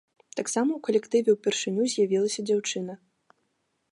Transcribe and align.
Таксама 0.37 0.71
ў 0.75 0.79
калектыве 0.87 1.29
ўпершыню 1.35 1.83
з'явілася 1.93 2.41
дзяўчына. 2.51 2.93